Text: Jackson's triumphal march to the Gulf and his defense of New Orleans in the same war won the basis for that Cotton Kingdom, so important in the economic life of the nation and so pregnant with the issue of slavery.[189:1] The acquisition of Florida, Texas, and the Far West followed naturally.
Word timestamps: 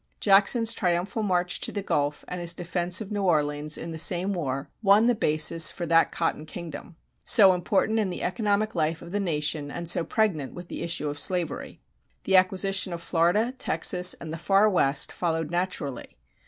Jackson's 0.19 0.73
triumphal 0.73 1.21
march 1.21 1.59
to 1.59 1.71
the 1.71 1.83
Gulf 1.83 2.25
and 2.27 2.41
his 2.41 2.55
defense 2.55 3.01
of 3.01 3.11
New 3.11 3.21
Orleans 3.21 3.77
in 3.77 3.91
the 3.91 3.99
same 3.99 4.33
war 4.33 4.67
won 4.81 5.05
the 5.05 5.13
basis 5.13 5.69
for 5.69 5.85
that 5.85 6.11
Cotton 6.11 6.47
Kingdom, 6.47 6.95
so 7.23 7.53
important 7.53 7.99
in 7.99 8.09
the 8.09 8.23
economic 8.23 8.73
life 8.73 9.03
of 9.03 9.11
the 9.11 9.19
nation 9.19 9.69
and 9.69 9.87
so 9.87 10.03
pregnant 10.03 10.55
with 10.55 10.69
the 10.69 10.81
issue 10.81 11.07
of 11.07 11.19
slavery.[189:1] 11.19 11.79
The 12.23 12.35
acquisition 12.35 12.93
of 12.93 13.01
Florida, 13.03 13.53
Texas, 13.59 14.15
and 14.15 14.33
the 14.33 14.39
Far 14.39 14.67
West 14.67 15.11
followed 15.11 15.51
naturally. 15.51 16.17